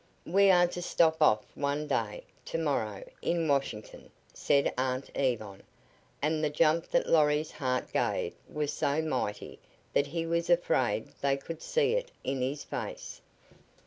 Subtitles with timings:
[0.25, 5.61] "We are to stop off one day, to morrow, in Washington," said Aunt Yvonne,
[6.23, 9.59] and the jump that Lorry's heart gave was so mighty
[9.93, 13.21] that he was afraid they could see it in his face.